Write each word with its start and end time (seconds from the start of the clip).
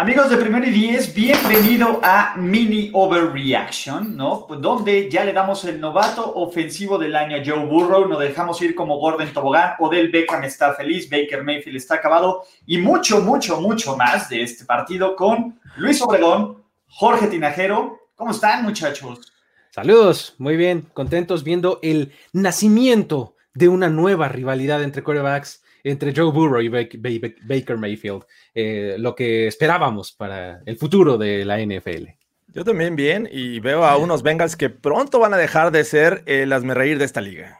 Amigos 0.00 0.30
de 0.30 0.36
Primero 0.36 0.64
y 0.64 0.70
Diez, 0.70 1.12
bienvenido 1.12 1.98
a 2.04 2.36
Mini 2.36 2.88
Overreaction, 2.92 4.16
¿no? 4.16 4.46
Donde 4.48 5.10
ya 5.10 5.24
le 5.24 5.32
damos 5.32 5.64
el 5.64 5.80
novato 5.80 6.34
ofensivo 6.36 6.98
del 6.98 7.16
año 7.16 7.36
a 7.36 7.42
Joe 7.44 7.66
Burrow, 7.66 8.06
nos 8.06 8.20
dejamos 8.20 8.62
ir 8.62 8.76
como 8.76 9.00
Gordon 9.00 9.32
Tobogán, 9.32 9.72
Odell 9.80 10.08
Beckham 10.12 10.44
está 10.44 10.72
feliz, 10.74 11.10
Baker 11.10 11.42
Mayfield 11.42 11.78
está 11.78 11.96
acabado 11.96 12.44
y 12.64 12.78
mucho, 12.78 13.22
mucho, 13.22 13.60
mucho 13.60 13.96
más 13.96 14.28
de 14.28 14.42
este 14.42 14.64
partido 14.64 15.16
con 15.16 15.58
Luis 15.78 16.00
Obregón, 16.00 16.62
Jorge 16.86 17.26
Tinajero. 17.26 17.98
¿Cómo 18.14 18.30
están, 18.30 18.62
muchachos? 18.62 19.32
Saludos, 19.70 20.36
muy 20.38 20.56
bien, 20.56 20.86
contentos 20.94 21.42
viendo 21.42 21.80
el 21.82 22.12
nacimiento 22.32 23.34
de 23.52 23.66
una 23.66 23.88
nueva 23.88 24.28
rivalidad 24.28 24.80
entre 24.84 25.02
quarterbacks 25.02 25.64
entre 25.84 26.14
Joe 26.14 26.32
Burrow 26.32 26.60
y 26.60 26.68
Baker 26.68 27.76
Mayfield, 27.76 28.24
eh, 28.54 28.96
lo 28.98 29.14
que 29.14 29.46
esperábamos 29.46 30.12
para 30.12 30.60
el 30.66 30.76
futuro 30.76 31.18
de 31.18 31.44
la 31.44 31.60
NFL. 31.60 32.08
Yo 32.48 32.64
también 32.64 32.96
bien, 32.96 33.28
y 33.30 33.60
veo 33.60 33.84
a 33.84 33.96
unos 33.98 34.22
Bengals 34.22 34.56
que 34.56 34.70
pronto 34.70 35.18
van 35.18 35.34
a 35.34 35.36
dejar 35.36 35.70
de 35.70 35.84
ser 35.84 36.22
el 36.26 36.50
reír 36.74 36.98
de 36.98 37.04
esta 37.04 37.20
liga. 37.20 37.58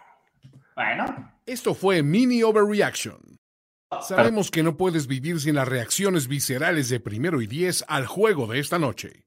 Bueno. 0.74 1.32
Esto 1.44 1.74
fue 1.74 2.02
Mini 2.02 2.42
Overreaction. 2.42 3.38
Sabemos 4.02 4.50
que 4.50 4.62
no 4.62 4.76
puedes 4.76 5.06
vivir 5.06 5.40
sin 5.40 5.54
las 5.54 5.66
reacciones 5.66 6.28
viscerales 6.28 6.88
de 6.88 7.00
primero 7.00 7.40
y 7.40 7.46
diez 7.46 7.84
al 7.88 8.06
juego 8.06 8.46
de 8.46 8.58
esta 8.60 8.78
noche. 8.78 9.24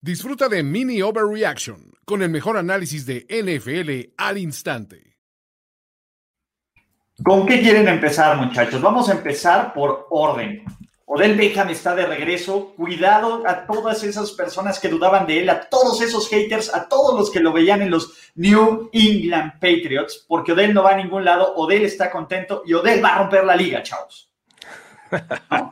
Disfruta 0.00 0.48
de 0.48 0.62
Mini 0.62 1.02
Overreaction 1.02 1.92
con 2.04 2.22
el 2.22 2.30
mejor 2.30 2.56
análisis 2.56 3.06
de 3.06 3.26
NFL 3.28 4.14
al 4.16 4.38
instante. 4.38 5.07
¿Con 7.24 7.46
qué 7.46 7.60
quieren 7.60 7.88
empezar, 7.88 8.36
muchachos? 8.36 8.80
Vamos 8.80 9.08
a 9.08 9.12
empezar 9.12 9.72
por 9.72 10.06
orden. 10.10 10.64
Odell 11.04 11.36
Beckham 11.36 11.70
está 11.70 11.94
de 11.94 12.06
regreso. 12.06 12.74
Cuidado 12.76 13.42
a 13.46 13.66
todas 13.66 14.04
esas 14.04 14.30
personas 14.32 14.78
que 14.78 14.88
dudaban 14.88 15.26
de 15.26 15.40
él, 15.40 15.50
a 15.50 15.68
todos 15.68 16.00
esos 16.00 16.28
haters, 16.28 16.72
a 16.72 16.88
todos 16.88 17.18
los 17.18 17.30
que 17.30 17.40
lo 17.40 17.52
veían 17.52 17.82
en 17.82 17.90
los 17.90 18.30
New 18.36 18.90
England 18.92 19.54
Patriots, 19.54 20.24
porque 20.28 20.52
Odell 20.52 20.72
no 20.72 20.82
va 20.82 20.92
a 20.92 20.96
ningún 20.96 21.24
lado. 21.24 21.54
Odell 21.56 21.84
está 21.84 22.10
contento 22.10 22.62
y 22.64 22.74
Odell 22.74 23.02
va 23.02 23.14
a 23.14 23.18
romper 23.18 23.44
la 23.44 23.56
liga, 23.56 23.82
chavos. 23.82 24.30
¿No? 25.10 25.70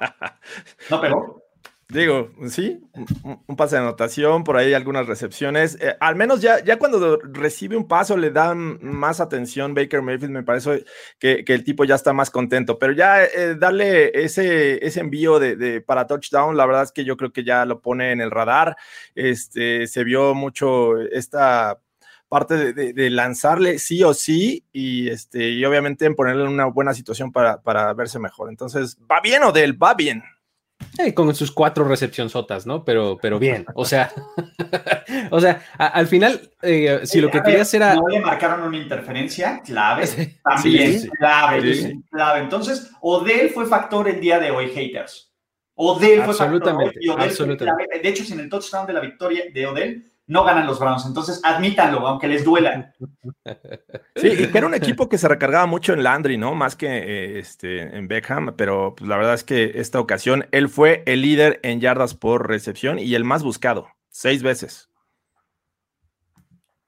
¿No 0.91 1.01
pegó? 1.01 1.46
Digo, 1.89 2.33
sí, 2.49 2.81
un, 3.23 3.57
pase 3.57 3.77
de 3.77 3.83
anotación, 3.83 4.43
por 4.43 4.57
ahí 4.57 4.75
algunas 4.75 5.07
recepciones. 5.07 5.79
Eh, 5.81 5.97
al 6.01 6.17
menos 6.17 6.41
ya, 6.41 6.63
ya 6.65 6.81
cuando 6.81 7.19
recibe 7.19 7.77
un 7.77 7.87
paso 7.87 8.17
le 8.17 8.31
dan 8.31 8.79
más 8.83 9.21
atención 9.21 9.73
Baker 9.73 10.03
Mayfield, 10.03 10.33
me 10.33 10.43
parece 10.43 10.85
que, 11.21 11.45
el 11.47 11.63
tipo 11.63 11.85
ya 11.85 11.95
está 11.95 12.13
más 12.13 12.31
contento. 12.31 12.77
Pero 12.81 12.93
ya 12.93 13.23
eh, 13.23 13.55
darle 13.57 14.11
ese, 14.21 14.85
ese 14.85 14.99
envío 14.99 15.39
de, 15.39 15.81
para 15.81 16.09
touchdown, 16.09 16.57
la 16.57 16.67
verdad 16.67 16.83
es 16.83 16.93
que 16.93 17.05
yo 17.05 17.17
creo 17.17 17.33
que 17.33 17.45
ya 17.45 17.65
lo 17.65 17.81
pone 17.81 18.11
en 18.11 18.21
el 18.21 18.33
radar. 18.33 18.77
Este, 19.15 19.87
se 19.87 20.03
vio 20.03 20.35
mucho 20.35 20.99
esta 21.01 21.79
parte 22.29 22.73
de, 22.73 23.11
lanzarle 23.11 23.79
sí 23.79 24.03
o 24.03 24.13
sí 24.13 24.65
y, 24.73 25.09
este, 25.09 25.51
y 25.51 25.65
obviamente 25.65 26.05
en 26.07 26.17
ponerle 26.17 26.43
una 26.43 26.67
buena 26.67 26.93
situación 26.95 27.31
para, 27.31 27.63
para 27.63 27.95
verse 27.95 28.19
mejor. 28.19 28.49
Entonces, 28.49 28.99
va 29.09 29.21
bien 29.21 29.45
Odell, 29.45 29.81
va 29.81 29.95
bien. 29.95 30.25
Eh, 30.99 31.15
con 31.15 31.35
sus 31.35 31.53
cuatro 31.53 31.85
recepción 31.85 32.31
sotas, 32.31 32.67
¿no? 32.67 32.85
Pero, 32.85 33.19
pero 33.21 33.39
bien, 33.39 33.67
o 33.75 33.85
sea, 33.85 34.13
o 35.31 35.41
sea, 35.41 35.63
al 35.77 36.07
final, 36.07 36.51
eh, 36.63 37.01
si 37.05 37.21
lo 37.21 37.31
que 37.31 37.43
querías 37.43 37.73
era. 37.75 37.95
No 37.95 38.09
le 38.09 38.21
marcaron 38.21 38.63
una 38.63 38.77
interferencia 38.77 39.61
clave, 39.65 40.07
también 40.43 41.09
clave, 41.19 42.01
clave. 42.11 42.41
Entonces, 42.41 42.91
Odell 43.01 43.51
fue 43.51 43.67
factor 43.67 44.09
el 44.09 44.21
día 44.21 44.39
de 44.39 44.51
hoy, 44.51 44.71
haters. 44.71 45.33
Odell 45.75 46.23
fue 46.23 46.35
factor. 46.35 46.73
absolutamente. 47.19 47.99
De 48.03 48.09
hecho, 48.09 48.25
sin 48.25 48.41
el 48.41 48.49
touchdown 48.49 48.87
de 48.87 48.93
la 48.93 49.01
victoria 49.01 49.45
de 49.53 49.67
Odell, 49.67 50.13
no 50.27 50.45
ganan 50.45 50.67
los 50.67 50.79
Browns. 50.79 51.07
Entonces, 51.07 51.41
admítanlo, 51.45 52.07
aunque 52.07 52.29
les 52.29 52.45
duela. 52.45 52.93
Sí, 54.17 54.29
y 54.29 54.57
era 54.57 54.67
un 54.67 54.75
equipo 54.75 55.11
que 55.11 55.19
se 55.19 55.29
recargaba 55.29 55.67
mucho 55.67 55.93
en 55.93 56.03
Landry, 56.03 56.39
¿no? 56.39 56.55
Más 56.55 56.75
que 56.75 56.87
eh, 56.87 57.39
este, 57.39 57.83
en 57.83 58.09
Beckham, 58.09 58.55
pero 58.57 58.95
pues, 58.97 59.07
la 59.07 59.19
verdad 59.19 59.35
es 59.35 59.45
que 59.45 59.73
esta 59.75 60.01
ocasión 60.01 60.47
él 60.53 60.71
fue 60.71 61.03
el 61.05 61.21
líder 61.21 61.61
en 61.63 61.81
yardas 61.81 62.15
por 62.15 62.49
recepción 62.49 62.99
y 62.99 63.15
el 63.15 63.25
más 63.25 63.43
buscado, 63.43 63.89
seis 64.09 64.43
veces. 64.43 64.89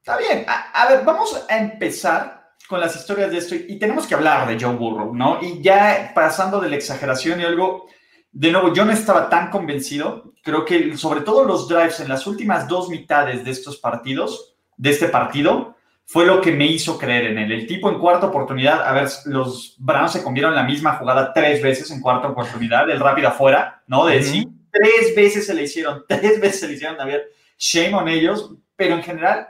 Está 0.01 0.17
bien. 0.17 0.47
A, 0.49 0.89
ver, 0.89 1.05
vamos 1.05 1.45
a 1.51 1.59
empezar 1.59 2.55
con 2.67 2.81
las 2.81 2.97
historias 2.97 3.31
de 3.31 3.39
esto 3.39 3.55
y 3.55 3.79
tenemos 3.79 4.07
que 4.07 4.15
hablar 4.15 4.49
de 4.49 4.59
Joe 4.59 4.75
Burrow, 4.75 5.15
¿no? 5.15 5.39
Y 5.43 5.61
ya 5.63 6.13
pasando 6.15 6.61
de 6.61 6.71
la 6.71 6.77
exageración 6.77 7.41
y 7.41 7.45
algo 7.45 7.89
de 8.33 8.53
nuevo, 8.53 8.73
yo 8.73 8.85
no 8.85 8.93
estaba 8.93 9.29
tan 9.29 9.51
convencido. 9.51 10.33
Creo 10.43 10.65
que 10.65 10.97
sobre 10.97 11.23
todo 11.23 11.45
los 11.45 11.69
drives 11.69 12.01
en 12.01 12.09
las 12.09 12.27
últimas 12.27 12.69
dos 12.69 12.89
mitades 12.89 13.45
de 13.45 13.51
estos 13.51 13.79
partidos, 13.79 14.55
de 14.77 14.91
este 14.91 15.09
partido, 15.09 15.77
fue 16.05 16.25
lo 16.25 16.41
que 16.41 16.53
me 16.53 16.67
hizo 16.67 16.99
creer 16.99 17.27
en 17.27 17.39
él. 17.39 17.53
El 17.53 17.67
tipo 17.67 17.91
en 17.91 17.99
cuarta 17.99 18.29
oportunidad, 18.29 18.83
a 18.83 18.93
ver, 18.93 19.09
los 19.27 19.77
Browns 19.79 20.13
se 20.13 20.23
comieron 20.23 20.55
la 20.55 20.63
misma 20.63 20.97
jugada 20.97 21.35
tres 21.35 21.63
veces 21.63 21.91
en 21.91 22.01
cuarta 22.01 22.29
oportunidad, 22.29 22.89
el 22.89 22.99
rápido 22.99 23.29
afuera, 23.29 23.83
¿no? 23.87 24.07
De 24.07 24.23
sí, 24.23 24.49
tres 24.71 25.15
veces 25.15 25.47
se 25.47 25.53
le 25.53 25.65
hicieron, 25.65 26.05
tres 26.09 26.41
veces 26.41 26.61
se 26.61 26.69
le 26.69 26.75
hicieron, 26.75 26.99
a 26.99 27.05
ver, 27.05 27.31
shame 27.59 27.95
on 27.95 28.09
ellos, 28.09 28.55
pero 28.75 28.95
en 28.95 29.03
general, 29.03 29.49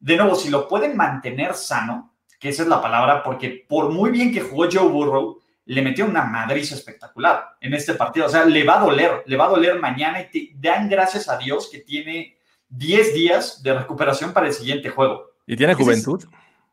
de 0.00 0.16
nuevo, 0.16 0.34
si 0.34 0.50
lo 0.50 0.66
pueden 0.66 0.96
mantener 0.96 1.54
sano, 1.54 2.12
que 2.40 2.48
esa 2.48 2.64
es 2.64 2.68
la 2.68 2.82
palabra, 2.82 3.22
porque 3.22 3.64
por 3.68 3.90
muy 3.90 4.10
bien 4.10 4.32
que 4.32 4.40
jugó 4.40 4.66
Joe 4.70 4.88
Burrow, 4.88 5.38
le 5.66 5.82
metió 5.82 6.04
una 6.04 6.24
madriza 6.24 6.74
espectacular 6.74 7.56
en 7.60 7.74
este 7.74 7.94
partido. 7.94 8.26
O 8.26 8.28
sea, 8.28 8.44
le 8.44 8.64
va 8.64 8.78
a 8.78 8.84
doler, 8.84 9.22
le 9.26 9.36
va 9.36 9.46
a 9.46 9.50
doler 9.50 9.80
mañana 9.80 10.20
y 10.20 10.30
te 10.30 10.52
dan 10.56 10.88
gracias 10.88 11.28
a 11.28 11.38
Dios 11.38 11.68
que 11.70 11.78
tiene 11.78 12.36
10 12.68 13.14
días 13.14 13.62
de 13.62 13.74
recuperación 13.74 14.32
para 14.32 14.46
el 14.46 14.52
siguiente 14.52 14.90
juego. 14.90 15.30
Y 15.46 15.56
tiene 15.56 15.74
juventud. 15.74 16.22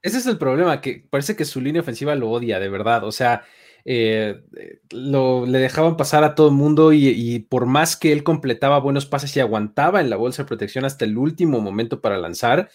Ese 0.02 0.18
es, 0.18 0.25
el 0.25 0.38
problema, 0.38 0.81
que 0.81 1.06
parece 1.09 1.35
que 1.35 1.46
su 1.46 1.62
línea 1.62 1.81
ofensiva 1.81 2.16
lo 2.16 2.31
odia, 2.31 2.59
de 2.59 2.69
verdad. 2.69 3.03
O 3.03 3.12
sea, 3.12 3.44
eh, 3.85 4.41
lo, 4.90 5.46
le 5.46 5.59
dejaban 5.59 5.96
pasar 5.96 6.23
a 6.23 6.34
todo 6.34 6.47
el 6.47 6.56
mundo 6.56 6.91
y, 6.91 7.08
y, 7.08 7.40
por 7.40 7.68
más 7.68 7.96
que 7.96 8.12
él 8.12 8.23
completaba 8.23 8.79
buenos 8.79 9.06
pases 9.06 9.35
y 9.38 9.40
aguantaba 9.40 10.02
en 10.02 10.09
la 10.09 10.16
bolsa 10.16 10.44
de 10.44 10.47
protección 10.47 10.85
hasta 10.85 11.06
el 11.06 11.18
último 11.18 11.62
momento 11.62 12.02
para 12.02 12.18
lanzar, 12.18 12.69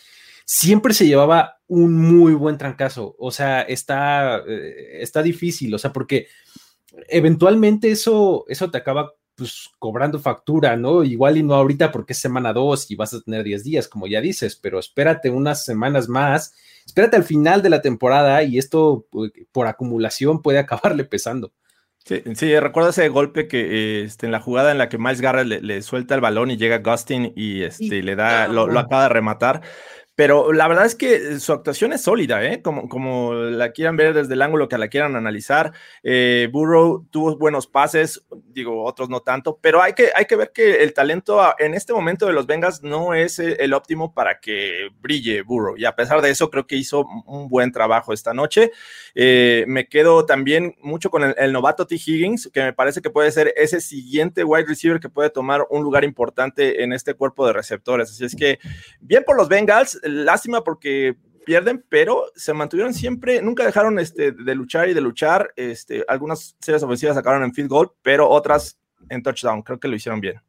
siempre 0.47 0.95
se 0.95 1.07
llevaba 1.07 1.59
un 1.67 1.99
muy 1.99 2.33
buen 2.33 2.57
trancazo. 2.57 3.15
O 3.19 3.31
sea, 3.31 3.62
está, 3.62 4.39
eh, 4.47 5.03
está 5.03 5.23
difícil, 5.23 5.75
o 5.75 5.79
sea, 5.79 5.93
porque 5.93 6.29
eventualmente 7.09 7.91
eso, 7.91 8.47
eso 8.49 8.71
te 8.71 8.79
acaba 8.79 9.12
pues 9.34 9.69
cobrando 9.79 10.19
factura, 10.19 10.77
¿no? 10.77 11.05
Igual 11.05 11.37
y 11.37 11.43
no 11.43 11.55
ahorita 11.55 11.93
porque 11.93 12.15
es 12.15 12.19
semana 12.19 12.55
2 12.55 12.91
y 12.91 12.97
vas 12.97 13.12
a 13.12 13.21
tener 13.21 13.45
10 13.45 13.65
días, 13.65 13.87
como 13.87 14.07
ya 14.07 14.23
dices, 14.23 14.57
pero 14.57 14.79
espérate 14.79 15.29
unas 15.29 15.62
semanas 15.62 16.09
más, 16.09 16.55
espérate 16.87 17.17
al 17.17 17.25
final 17.25 17.61
de 17.61 17.69
la 17.69 17.83
temporada 17.83 18.43
y 18.45 18.57
esto 18.57 19.07
pues, 19.11 19.33
por 19.53 19.67
acumulación 19.67 20.41
puede 20.41 20.59
acabarle 20.61 21.05
pesando. 21.05 21.53
Sí, 22.07 22.23
sí, 22.37 22.59
recuerdo 22.61 22.91
ese 22.91 23.09
golpe 23.09 23.49
que 23.49 24.05
este, 24.05 24.27
en 24.27 24.33
la 24.33 24.39
jugada 24.39 24.71
en 24.71 24.78
la 24.78 24.89
que 24.89 24.97
Miles 24.97 25.21
Garrett 25.21 25.49
le, 25.49 25.83
suelta 25.83 26.15
el 26.15 26.21
balón 26.21 26.53
y 26.53 26.57
llega 26.57 26.78
Gustin 26.78 27.33
y, 27.34 27.65
este, 27.65 28.01
le 28.01 28.15
da, 28.15 28.47
lo, 28.47 28.69
lo, 28.69 28.78
acaba 28.78 29.03
de 29.03 29.09
rematar. 29.09 29.63
Pero 30.16 30.54
la 30.54 30.66
verdad 30.66 30.87
es 30.87 30.94
que 30.94 31.38
su 31.41 31.53
actuación 31.53 31.93
es 31.93 32.00
sólida, 32.00 32.43
¿eh? 32.43 32.62
Como, 32.62 32.88
como 32.88 33.34
la 33.34 33.72
quieran 33.72 33.97
ver 33.97 34.15
desde 34.15 34.32
el 34.32 34.41
ángulo 34.41 34.66
que 34.66 34.78
la 34.78 34.88
quieran 34.88 35.15
analizar. 35.15 35.72
Eh, 36.03 36.49
Burrow 36.50 37.06
tuvo 37.10 37.37
buenos 37.37 37.66
pases, 37.66 38.27
digo, 38.49 38.82
otros 38.82 39.10
no 39.10 39.21
tanto, 39.21 39.59
pero 39.60 39.82
hay 39.82 39.93
que, 39.93 40.10
hay 40.16 40.25
que 40.25 40.37
ver 40.37 40.53
que 40.54 40.82
el 40.82 40.94
talento 40.94 41.38
en 41.59 41.75
este 41.75 41.93
momento 41.93 42.27
de 42.27 42.32
los 42.32 42.47
Bengals 42.47 42.82
no 42.82 43.12
es 43.12 43.38
el 43.38 43.75
óptimo 43.75 44.15
para 44.15 44.41
que 44.41 44.88
brille 45.00 45.43
Burrow. 45.43 45.77
Y 45.77 45.84
a 45.84 45.94
pesar 45.94 46.22
de 46.22 46.31
eso, 46.31 46.48
creo 46.48 46.66
que 46.66 46.77
hizo 46.77 47.04
un 47.27 47.48
buen 47.48 47.71
trabajo 47.71 48.15
esta 48.15 48.33
noche. 48.33 48.72
Eh, 49.15 49.66
me 49.69 49.87
quedo 49.87 50.25
también 50.25 50.77
mucho 50.81 51.10
con 51.10 51.25
el, 51.25 51.53
novato 51.53 51.87
T. 51.87 51.97
Higgins, 51.97 52.48
que 52.54 52.62
me 52.62 52.72
parece 52.72 53.03
que 53.03 53.10
puede 53.10 53.31
ser 53.33 53.53
ese 53.54 53.83
siguiente 53.83 54.44
wide 54.44 54.65
receiver 54.66 54.98
que 54.98 55.10
puede 55.10 55.28
tomar 55.28 55.66
un 55.69 55.83
lugar 55.83 56.04
importante 56.04 56.83
en 56.83 56.95
este 56.95 57.12
cuerpo 57.12 57.47
de 57.47 57.53
receptores. 57.53 58.10
Así 58.10 58.24
es 58.24 58.34
que, 58.34 58.59
bien 59.01 59.22
por 59.22 59.36
los 59.36 59.48
Bengals 59.48 60.01
lástima 60.09 60.65
porque 60.65 61.17
pierden, 61.47 61.85
pero 61.89 62.25
se 62.35 62.53
mantuvieron 62.53 62.93
siempre, 62.93 63.41
nunca 63.41 63.65
dejaron 63.65 63.99
este, 63.99 64.33
de 64.33 64.55
luchar 64.55 64.89
y 64.89 64.95
de 64.95 65.01
luchar. 65.01 65.53
Este, 65.57 66.05
algunas 66.09 66.57
series 66.61 66.83
ofensivas 66.83 67.15
sacaron 67.15 67.45
en 67.45 67.55
field 67.55 67.71
goal, 67.71 67.93
pero 68.03 68.29
otras 68.29 68.79
en 69.09 69.23
touchdown. 69.23 69.63
Creo 69.63 69.79
que 69.79 69.89
lo 69.89 69.95
hicieron 69.95 70.21
bien. 70.21 70.43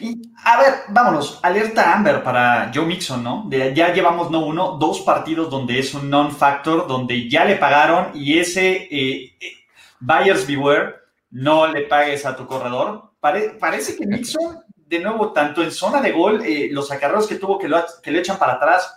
Y 0.00 0.32
a 0.44 0.60
ver, 0.60 0.74
vámonos, 0.88 1.40
alerta 1.42 1.94
Amber 1.94 2.22
para 2.22 2.70
Joe 2.74 2.86
Mixon, 2.86 3.22
¿no? 3.22 3.48
ya 3.50 3.92
llevamos 3.92 4.30
no 4.30 4.44
uno, 4.44 4.76
dos 4.78 5.00
partidos 5.02 5.50
donde 5.50 5.78
es 5.78 5.94
un 5.94 6.10
non-factor, 6.10 6.86
donde 6.88 7.28
ya 7.28 7.44
le 7.44 7.56
pagaron 7.56 8.08
y 8.14 8.38
ese 8.38 8.88
eh, 8.90 9.36
eh, 9.40 9.52
buyers 10.00 10.46
beware, 10.46 10.94
no 11.30 11.68
le 11.68 11.82
pagues 11.82 12.26
a 12.26 12.34
tu 12.34 12.46
corredor. 12.46 13.12
parece 13.20 13.96
que 13.96 14.06
Mixon 14.06 14.64
de 14.86 14.98
nuevo, 14.98 15.32
tanto 15.32 15.62
en 15.62 15.70
zona 15.70 16.00
de 16.00 16.12
gol, 16.12 16.42
eh, 16.44 16.68
los 16.70 16.90
acarreos 16.90 17.26
que 17.26 17.36
tuvo 17.36 17.58
que, 17.58 17.68
lo, 17.68 17.82
que 18.02 18.18
echan 18.18 18.38
para 18.38 18.54
atrás, 18.54 18.94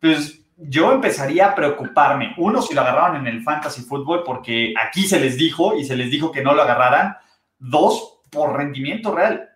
pues 0.00 0.40
yo 0.56 0.92
empezaría 0.92 1.46
a 1.46 1.54
preocuparme. 1.54 2.34
Uno, 2.38 2.62
si 2.62 2.74
lo 2.74 2.80
agarraron 2.80 3.26
en 3.26 3.26
el 3.26 3.42
fantasy 3.42 3.82
fútbol, 3.82 4.22
porque 4.24 4.74
aquí 4.82 5.06
se 5.06 5.20
les 5.20 5.36
dijo 5.36 5.76
y 5.76 5.84
se 5.84 5.96
les 5.96 6.10
dijo 6.10 6.32
que 6.32 6.42
no 6.42 6.54
lo 6.54 6.62
agarraran. 6.62 7.16
Dos, 7.58 8.20
por 8.30 8.56
rendimiento 8.56 9.14
real. 9.14 9.48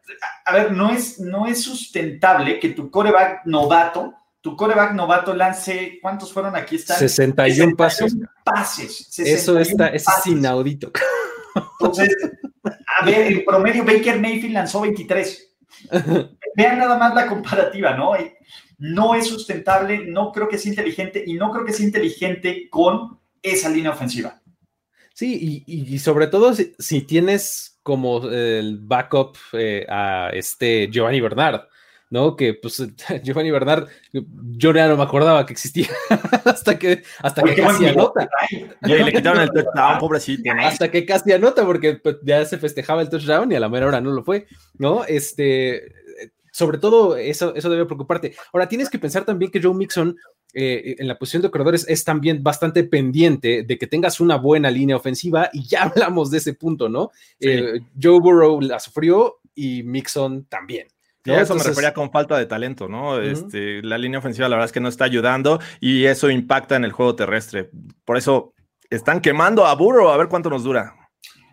A, 0.44 0.52
ver, 0.52 0.72
no 0.72 0.90
es, 0.90 1.18
no 1.20 1.46
es 1.46 1.62
sustentable 1.62 2.58
que 2.58 2.70
tu 2.70 2.90
coreback 2.90 3.42
novato, 3.44 4.14
tu 4.40 4.56
coreback 4.56 4.92
novato 4.92 5.34
lance, 5.34 5.98
¿cuántos 6.00 6.32
fueron 6.32 6.56
aquí? 6.56 6.76
Están 6.76 6.98
61, 6.98 7.76
pases. 7.76 8.16
pases 8.44 9.18
Eso 9.18 9.58
está, 9.58 9.88
es 9.88 10.04
inaudito. 10.26 10.90
Entonces, 11.54 12.16
a 12.64 13.04
ver, 13.04 13.32
en 13.32 13.44
promedio 13.44 13.84
Baker 13.84 14.18
Mayfield 14.18 14.54
lanzó 14.54 14.80
23. 14.80 15.49
Vean 16.56 16.78
nada 16.78 16.98
más 16.98 17.14
la 17.14 17.26
comparativa, 17.26 17.96
¿no? 17.96 18.12
No 18.78 19.14
es 19.14 19.28
sustentable, 19.28 20.06
no 20.06 20.32
creo 20.32 20.48
que 20.48 20.58
sea 20.58 20.70
inteligente 20.70 21.22
y 21.26 21.34
no 21.34 21.50
creo 21.50 21.64
que 21.64 21.72
sea 21.72 21.86
inteligente 21.86 22.68
con 22.70 23.18
esa 23.42 23.68
línea 23.68 23.92
ofensiva. 23.92 24.40
Sí, 25.14 25.64
y, 25.66 25.98
sobre 25.98 26.28
todo 26.28 26.54
si, 26.54 27.02
tienes 27.02 27.78
como 27.82 28.28
el 28.30 28.78
backup 28.80 29.36
eh, 29.52 29.84
a 29.88 30.30
este 30.32 30.88
Giovanni 30.90 31.20
Bernard, 31.20 31.62
¿no? 32.10 32.36
Que 32.36 32.54
pues 32.54 32.82
Giovanni 33.22 33.50
Bernard, 33.50 33.88
yo 34.12 34.74
ya 34.74 34.88
no 34.88 34.96
me 34.96 35.04
acordaba 35.04 35.46
que 35.46 35.52
existía 35.52 35.88
hasta 36.44 36.78
que, 36.78 37.02
hasta 37.20 37.42
que 37.42 37.54
casi 37.54 37.86
anota. 37.86 38.28
le 38.82 39.12
quitaron 39.12 39.42
el 39.42 39.50
touchdown, 39.50 39.98
pobrecito. 39.98 40.50
Hasta 40.60 40.90
que 40.90 41.06
casi 41.06 41.32
anota, 41.32 41.64
porque 41.64 41.94
pues, 41.94 42.16
ya 42.22 42.44
se 42.44 42.58
festejaba 42.58 43.02
el 43.02 43.08
touchdown 43.08 43.50
y 43.52 43.54
a 43.54 43.60
la 43.60 43.68
mera 43.68 43.86
hora 43.86 44.00
no 44.00 44.10
lo 44.10 44.24
fue, 44.24 44.46
¿no? 44.78 45.04
Este, 45.04 45.92
sobre 46.50 46.78
todo 46.78 47.16
eso, 47.16 47.54
eso 47.54 47.70
debe 47.70 47.86
preocuparte. 47.86 48.34
Ahora, 48.52 48.68
tienes 48.68 48.90
que 48.90 48.98
pensar 48.98 49.24
también 49.24 49.50
que 49.50 49.62
Joe 49.62 49.74
Mixon 49.74 50.16
eh, 50.52 50.96
en 50.98 51.06
la 51.06 51.16
posición 51.16 51.42
de 51.42 51.50
corredores 51.50 51.86
es 51.88 52.04
también 52.04 52.42
bastante 52.42 52.82
pendiente 52.82 53.62
de 53.62 53.78
que 53.78 53.86
tengas 53.86 54.18
una 54.18 54.36
buena 54.36 54.70
línea 54.70 54.96
ofensiva 54.96 55.48
y 55.52 55.66
ya 55.66 55.84
hablamos 55.84 56.30
de 56.30 56.38
ese 56.38 56.54
punto, 56.54 56.88
¿no? 56.88 57.12
Eh, 57.38 57.80
Joe 58.00 58.18
Burrow 58.18 58.60
la 58.60 58.80
sufrió 58.80 59.38
y 59.54 59.84
Mixon 59.84 60.46
también 60.46 60.88
eso 61.24 61.54
me 61.54 61.62
refería 61.62 61.92
con 61.92 62.10
falta 62.10 62.38
de 62.38 62.46
talento, 62.46 62.88
¿no? 62.88 63.20
este, 63.20 63.82
la 63.82 63.98
línea 63.98 64.18
ofensiva 64.18 64.48
la 64.48 64.56
verdad 64.56 64.66
es 64.66 64.72
que 64.72 64.80
no 64.80 64.88
está 64.88 65.04
ayudando 65.04 65.60
y 65.80 66.06
eso 66.06 66.30
impacta 66.30 66.76
en 66.76 66.84
el 66.84 66.92
juego 66.92 67.14
terrestre. 67.14 67.70
Por 68.04 68.16
eso 68.16 68.54
están 68.88 69.20
quemando 69.20 69.66
a 69.66 69.74
Burrow, 69.74 70.08
a 70.08 70.16
ver 70.16 70.28
cuánto 70.28 70.50
nos 70.50 70.64
dura. 70.64 70.94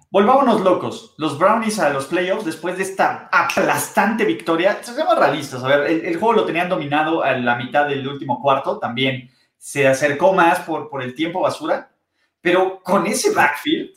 Volvámonos 0.09 0.61
locos. 0.61 1.13
Los 1.17 1.37
Brownies 1.37 1.79
a 1.79 1.89
los 1.89 2.05
playoffs, 2.05 2.45
después 2.45 2.77
de 2.77 2.83
esta 2.83 3.29
aplastante 3.31 4.23
victoria, 4.23 4.81
seamos 4.81 5.19
realistas. 5.19 5.63
A 5.63 5.67
ver, 5.67 6.05
el, 6.05 6.17
juego 6.17 6.33
lo 6.33 6.45
tenían 6.45 6.69
dominado 6.69 7.23
a 7.23 7.33
la 7.33 7.55
mitad 7.57 7.87
del 7.87 8.07
último 8.07 8.41
cuarto. 8.41 8.79
También 8.79 9.29
se 9.57 9.85
acercó 9.85 10.33
más 10.33 10.61
por, 10.61 10.89
por 10.89 11.03
el 11.03 11.13
tiempo 11.13 11.41
basura. 11.41 11.91
Pero 12.39 12.81
con 12.81 13.05
ese 13.05 13.33
backfield, 13.33 13.91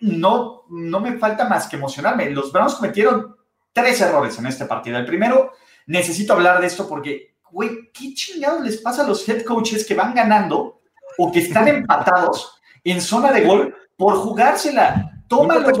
no, 0.00 0.62
no 0.70 1.00
me 1.00 1.18
falta 1.18 1.46
más 1.46 1.68
que 1.68 1.76
emocionarme. 1.76 2.30
Los 2.30 2.50
Browns 2.50 2.76
cometieron 2.76 3.36
tres 3.72 4.00
errores 4.00 4.38
en 4.38 4.46
este 4.46 4.64
partido. 4.66 4.98
El 4.98 5.06
primero, 5.06 5.52
necesito 5.86 6.32
hablar 6.32 6.60
de 6.60 6.66
esto 6.66 6.88
porque, 6.88 7.34
güey, 7.50 7.90
¿qué 7.92 8.14
chingados 8.14 8.62
les 8.62 8.78
pasa 8.78 9.02
a 9.02 9.06
los 9.06 9.28
head 9.28 9.42
coaches 9.42 9.86
que 9.86 9.94
van 9.94 10.14
ganando 10.14 10.80
o 11.18 11.32
que 11.32 11.40
están 11.40 11.68
empatados 11.68 12.60
en 12.84 13.00
zona 13.00 13.32
de 13.32 13.46
gol 13.46 13.74
por 13.96 14.16
jugársela? 14.16 15.12
Toma 15.28 15.56
los 15.56 15.78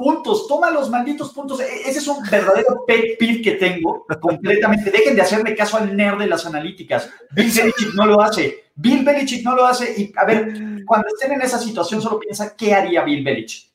puntos, 0.00 0.48
toma 0.48 0.70
los 0.70 0.88
malditos 0.88 1.32
puntos. 1.34 1.60
E-, 1.60 1.88
ese 1.88 1.98
es 1.98 2.08
un 2.08 2.22
verdadero 2.22 2.84
pet 2.86 3.18
peeve 3.18 3.42
que 3.42 3.52
tengo 3.52 4.06
completamente. 4.20 4.90
Dejen 4.92 5.14
de 5.14 5.22
hacerme 5.22 5.54
caso 5.54 5.76
al 5.76 5.94
nerd 5.94 6.18
de 6.18 6.26
las 6.26 6.46
analíticas. 6.46 7.10
Bill 7.32 7.52
Belichick 7.52 7.94
no 7.94 8.06
lo 8.06 8.22
hace. 8.22 8.70
Bill 8.74 9.04
Belichick 9.04 9.44
no 9.44 9.54
lo 9.54 9.66
hace. 9.66 9.92
Y 10.00 10.12
a 10.16 10.24
ver, 10.24 10.54
cuando 10.86 11.08
estén 11.08 11.32
en 11.32 11.42
esa 11.42 11.58
situación, 11.58 12.00
solo 12.00 12.18
piensa, 12.18 12.56
¿qué 12.56 12.72
haría 12.72 13.02
Bill 13.02 13.22
Belichick? 13.22 13.70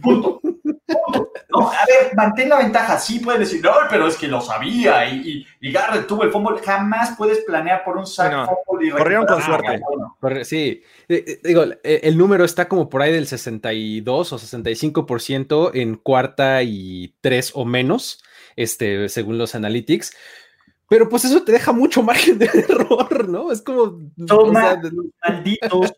Punto. 0.00 0.40
No, 0.88 1.70
a 1.70 1.84
ver, 1.86 2.14
mantén 2.14 2.48
la 2.48 2.58
ventaja. 2.58 2.98
Sí 2.98 3.18
puedes 3.18 3.40
decir, 3.40 3.62
no, 3.62 3.72
pero 3.90 4.06
es 4.06 4.16
que 4.16 4.28
lo 4.28 4.40
sabía 4.40 5.08
y, 5.08 5.46
y, 5.60 5.72
Garrett 5.72 6.06
tuvo 6.06 6.22
el 6.22 6.30
fútbol. 6.30 6.60
Jamás 6.60 7.16
puedes 7.16 7.44
planear 7.44 7.84
por 7.84 7.96
un 7.96 8.06
sack 8.06 8.48
y 8.80 8.90
Corrieron 8.90 9.26
con 9.26 9.42
suerte. 9.42 9.80
Sí, 10.44 10.82
eh, 11.08 11.24
eh, 11.26 11.40
digo, 11.42 11.64
eh, 11.82 12.00
el 12.04 12.16
número 12.16 12.44
está 12.44 12.68
como 12.68 12.88
por 12.88 13.02
ahí 13.02 13.12
del 13.12 13.26
62 13.26 14.32
o 14.32 14.38
65% 14.38 15.70
en 15.74 15.96
cuarta 15.96 16.62
y 16.62 17.14
tres 17.20 17.52
o 17.54 17.64
menos, 17.64 18.22
este, 18.54 19.08
según 19.08 19.38
los 19.38 19.54
analytics. 19.54 20.16
Pero 20.88 21.08
pues 21.08 21.24
eso 21.24 21.42
te 21.42 21.52
deja 21.52 21.72
mucho 21.72 22.02
margen 22.02 22.38
de 22.38 22.46
error, 22.68 23.28
¿no? 23.28 23.50
Es 23.50 23.60
como. 23.60 23.98
Toma 24.26 24.78
los 24.80 25.06
malditos 25.26 25.94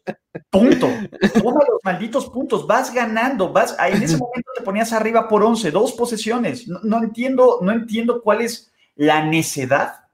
puntos. 0.50 0.90
Toma 1.34 1.60
los 1.68 1.80
malditos 1.84 2.30
puntos. 2.30 2.66
Vas 2.66 2.92
ganando. 2.92 3.52
Vas. 3.52 3.76
En 3.78 4.02
ese 4.02 4.16
momento 4.16 4.50
te 4.56 4.62
ponías 4.62 4.92
arriba 4.92 5.28
por 5.28 5.42
11, 5.42 5.70
dos 5.70 5.92
posesiones. 5.92 6.66
No, 6.68 7.02
entiendo, 7.02 7.58
no 7.60 7.72
entiendo 7.72 8.22
cuál 8.22 8.40
es 8.40 8.72
la 8.96 9.24
necedad 9.24 10.04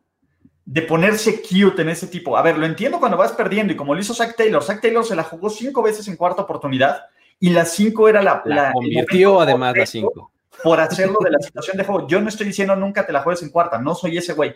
de 0.65 0.83
ponerse 0.83 1.41
cute 1.41 1.83
en 1.83 1.91
ese 1.91 2.09
tipo. 2.09 2.37
A 2.37 2.43
ver, 2.43 2.59
lo 2.59 2.67
entiendo 2.67 2.99
cuando 2.99 3.17
vas 3.17 3.33
perdiendo 3.33 3.73
y 3.73 3.77
como 3.77 3.95
lo 3.95 4.01
hizo 4.01 4.15
Zach 4.15 4.35
Taylor. 4.35 4.63
Zach 4.63 4.81
Taylor 4.81 5.05
se 5.05 5.15
la 5.15 5.23
jugó 5.23 5.51
cinco 5.51 5.83
veces 5.83 6.09
en 6.09 6.17
cuarta 6.17 6.43
oportunidad 6.43 7.03
y 7.39 7.51
las 7.51 7.73
cinco 7.75 8.09
era 8.09 8.23
la. 8.23 8.43
La, 8.45 8.73
convirtió 8.73 9.41
además 9.41 9.77
las 9.77 9.91
cinco 9.91 10.33
por 10.63 10.81
hacerlo 10.81 11.19
de 11.23 11.31
la 11.31 11.39
situación 11.39 11.77
de 11.77 11.85
juego. 11.85 12.07
Yo 12.07 12.21
no 12.21 12.29
estoy 12.29 12.47
diciendo 12.47 12.77
nunca 12.77 13.07
te 13.07 13.13
la 13.13 13.23
juegues 13.23 13.43
en 13.43 13.51
cuarta, 13.51 13.79
no 13.79 13.95
soy 13.95 14.19
ese 14.19 14.33
güey. 14.33 14.55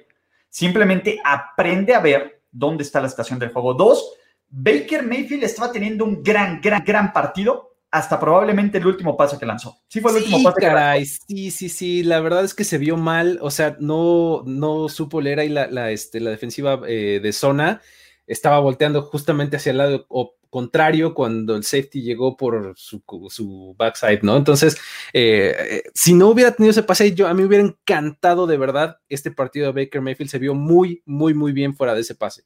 Simplemente 0.49 1.21
aprende 1.25 1.95
a 1.95 2.01
ver 2.01 2.43
dónde 2.51 2.83
está 2.83 3.01
la 3.01 3.09
situación 3.09 3.39
del 3.39 3.53
juego. 3.53 3.75
Dos, 3.75 4.15
Baker 4.49 5.03
Mayfield 5.03 5.45
estaba 5.45 5.71
teniendo 5.71 6.05
un 6.05 6.23
gran, 6.23 6.61
gran, 6.61 6.83
gran 6.85 7.13
partido 7.13 7.69
hasta 7.91 8.21
probablemente 8.21 8.79
el 8.79 8.87
último 8.87 9.17
pase 9.17 9.39
que 9.39 9.47
lanzó. 9.47 9.79
Sí 9.89 10.01
fue 10.01 10.11
el 10.13 10.19
último 10.19 10.43
pase 10.43 10.61
caray, 10.61 11.05
Sí, 11.07 11.51
sí, 11.51 11.69
sí, 11.69 12.03
la 12.03 12.21
verdad 12.21 12.45
es 12.45 12.55
que 12.55 12.65
se 12.65 12.79
vio 12.79 12.97
mal, 12.97 13.39
o 13.41 13.51
sea, 13.51 13.77
no, 13.81 14.43
no 14.45 14.89
supo 14.89 15.21
leer 15.21 15.41
ahí 15.41 15.49
la, 15.49 15.91
este, 15.91 16.21
la 16.21 16.31
defensiva 16.31 16.81
eh, 16.87 17.21
de 17.23 17.33
zona, 17.33 17.81
estaba 18.27 18.59
volteando 18.59 19.03
justamente 19.03 19.57
hacia 19.57 19.71
el 19.71 19.79
lado 19.79 20.07
contrario 20.51 21.15
cuando 21.15 21.57
el 21.57 21.65
safety 21.65 22.03
llegó 22.03 22.37
por 22.37 22.75
su, 22.77 23.75
backside, 23.77 24.21
¿no? 24.23 24.37
Entonces, 24.37 24.77
eh, 25.13 25.55
eh, 25.59 25.83
si 25.95 26.15
no 26.15 26.29
hubiera 26.29 26.53
tenido 26.53 26.71
ese 26.71 26.83
pase, 26.83 27.15
yo 27.15 27.29
a 27.29 27.35
mí 27.35 27.43
me 27.43 27.49
hubiera 27.49 27.65
encantado 27.65 28.47
de 28.47 28.57
verdad 28.57 28.99
este 29.09 29.31
partido 29.31 29.73
de 29.73 29.85
Baker 29.85 30.01
Mayfield, 30.01 30.31
se 30.31 30.39
vio 30.39 30.55
muy, 30.55 31.03
muy, 31.07 31.35
muy 31.35 31.53
bien 31.53 31.75
fuera 31.75 31.95
de 31.95 32.01
ese 32.01 32.15
pase. 32.15 32.45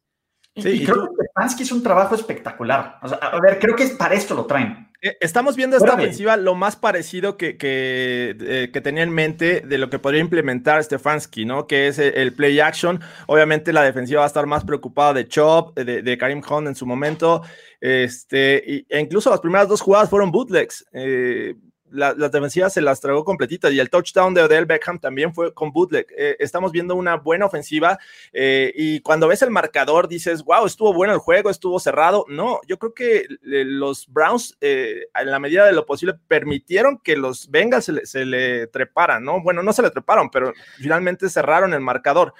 Sí, 0.54 0.68
y 0.68 0.84
creo 0.84 1.08
que 1.08 1.24
Stefanski 1.24 1.62
hizo 1.62 1.74
un 1.74 1.82
trabajo 1.82 2.14
espectacular. 2.14 2.98
a 3.02 3.40
ver, 3.40 3.58
creo 3.58 3.74
que 3.74 3.86
para 3.88 4.14
esto 4.14 4.34
lo 4.34 4.44
traen. 4.44 4.91
Eh, 5.04 5.16
estamos 5.20 5.56
viendo 5.56 5.76
esta 5.76 5.94
ofensiva 5.94 6.36
lo 6.36 6.54
más 6.54 6.76
parecido 6.76 7.36
que, 7.36 7.56
que, 7.56 8.70
que, 8.72 8.80
tenía 8.80 9.02
en 9.02 9.10
mente 9.10 9.60
de 9.60 9.76
lo 9.76 9.90
que 9.90 9.98
podría 9.98 10.20
implementar 10.20 10.82
Stefanski, 10.82 11.44
¿no? 11.44 11.66
Que 11.66 11.88
es 11.88 11.98
el, 11.98 12.32
play 12.32 12.60
action. 12.60 13.00
Obviamente 13.26 13.72
la 13.72 13.82
defensiva 13.82 14.20
va 14.20 14.26
a 14.26 14.28
estar 14.28 14.46
más 14.46 14.64
preocupada 14.64 15.14
de 15.14 15.26
Chop, 15.26 15.76
de, 15.76 16.02
de 16.02 16.18
Karim 16.18 16.40
Hunt 16.48 16.68
en 16.68 16.76
su 16.76 16.86
momento. 16.86 17.42
Este, 17.80 18.84
e 18.88 19.00
incluso 19.00 19.28
las 19.28 19.40
primeras 19.40 19.66
dos 19.66 19.80
jugadas 19.80 20.08
fueron 20.08 20.30
bootlegs. 20.30 20.86
Eh, 20.92 21.56
las 21.92 22.32
defensivas 22.32 22.72
se 22.72 22.80
las 22.80 23.00
tragó 23.00 23.24
completitas 23.24 23.72
y 23.72 23.78
el 23.78 23.90
touchdown 23.90 24.34
de 24.34 24.42
Odell 24.42 24.66
Beckham 24.66 24.98
también 24.98 25.34
fue 25.34 25.52
con 25.52 25.72
bootleg. 25.72 26.06
Eh, 26.16 26.36
estamos 26.38 26.72
viendo 26.72 26.94
una 26.96 27.16
buena 27.16 27.46
ofensiva 27.46 27.98
eh, 28.32 28.72
y 28.74 29.00
cuando 29.00 29.28
ves 29.28 29.42
el 29.42 29.50
marcador 29.50 30.08
dices, 30.08 30.42
wow, 30.42 30.66
estuvo 30.66 30.92
bueno 30.92 31.12
el 31.12 31.18
juego, 31.18 31.50
estuvo 31.50 31.78
cerrado. 31.78 32.24
No, 32.28 32.60
yo 32.66 32.78
creo 32.78 32.94
que 32.94 33.16
eh, 33.18 33.64
los 33.64 34.06
Browns, 34.08 34.56
en 34.60 35.30
la 35.30 35.38
medida 35.38 35.66
de 35.66 35.72
lo 35.72 35.86
posible, 35.86 36.14
permitieron 36.28 36.98
que 36.98 37.16
los 37.16 37.50
Bengals 37.50 37.90
se 38.04 38.24
le 38.24 38.66
treparan, 38.68 39.24
¿no? 39.24 39.42
Bueno, 39.42 39.62
no 39.62 39.72
se 39.72 39.82
le 39.82 39.90
treparon, 39.90 40.30
pero 40.30 40.52
finalmente 40.78 41.28
cerraron 41.28 41.74
el 41.74 41.80
marcador. 41.80 42.34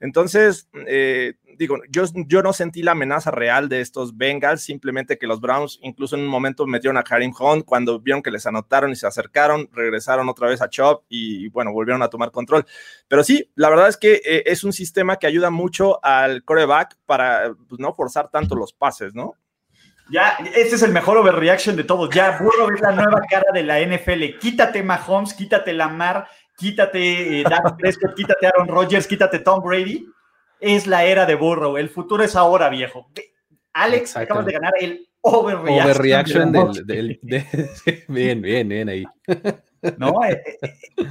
Entonces, 0.00 0.68
eh, 0.86 1.34
digo, 1.58 1.78
yo, 1.90 2.04
yo 2.26 2.42
no 2.42 2.52
sentí 2.52 2.82
la 2.82 2.92
amenaza 2.92 3.30
real 3.30 3.68
de 3.68 3.80
estos 3.80 4.16
Bengals, 4.16 4.62
simplemente 4.62 5.18
que 5.18 5.26
los 5.26 5.40
Browns 5.40 5.80
incluso 5.82 6.16
en 6.16 6.22
un 6.22 6.28
momento 6.28 6.66
metieron 6.66 6.96
a 6.96 7.02
Karim 7.02 7.32
Hunt 7.38 7.64
cuando 7.64 7.98
vieron 8.00 8.22
que 8.22 8.30
les 8.30 8.46
anotaron 8.46 8.90
y 8.92 8.96
se 8.96 9.06
acercaron, 9.06 9.68
regresaron 9.72 10.28
otra 10.28 10.48
vez 10.48 10.62
a 10.62 10.68
Chop 10.68 11.04
y 11.08 11.48
bueno, 11.48 11.72
volvieron 11.72 12.02
a 12.02 12.08
tomar 12.08 12.30
control. 12.30 12.64
Pero 13.08 13.24
sí, 13.24 13.50
la 13.56 13.70
verdad 13.70 13.88
es 13.88 13.96
que 13.96 14.20
eh, 14.24 14.44
es 14.46 14.64
un 14.64 14.72
sistema 14.72 15.16
que 15.16 15.26
ayuda 15.26 15.50
mucho 15.50 16.04
al 16.04 16.44
coreback 16.44 16.96
para 17.04 17.54
pues, 17.68 17.80
no 17.80 17.92
forzar 17.94 18.30
tanto 18.30 18.54
los 18.54 18.72
pases, 18.72 19.14
¿no? 19.14 19.34
Ya, 20.10 20.38
este 20.54 20.76
es 20.76 20.82
el 20.82 20.92
mejor 20.92 21.18
overreaction 21.18 21.76
de 21.76 21.84
todos. 21.84 22.08
Ya, 22.14 22.38
Burrow 22.38 22.70
es 22.74 22.80
la 22.80 22.92
nueva 22.92 23.20
cara 23.28 23.52
de 23.52 23.62
la 23.62 23.78
NFL. 23.80 24.38
Quítate 24.40 24.82
Mahomes, 24.82 25.34
quítate 25.34 25.74
Lamar, 25.74 26.26
quítate 26.58 27.40
eh, 27.40 27.44
Prescott, 27.78 28.14
quítate 28.16 28.46
Aaron 28.46 28.68
Rodgers, 28.68 29.06
quítate 29.06 29.38
Tom 29.38 29.62
Brady. 29.62 30.06
Es 30.60 30.86
la 30.86 31.04
era 31.04 31.24
de 31.24 31.36
Burrow. 31.36 31.76
El 31.76 31.88
futuro 31.88 32.24
es 32.24 32.34
ahora, 32.34 32.68
viejo. 32.68 33.08
Alex, 33.72 34.16
acabas 34.16 34.44
de 34.44 34.52
ganar 34.52 34.72
el 34.80 35.08
overreaction. 35.20 36.52
del, 36.84 37.20
bien, 38.08 38.42
bien, 38.42 38.68
bien 38.68 38.88
ahí. 38.88 39.04
No, 39.96 40.24
eh, 40.24 40.42
eh, 40.60 41.04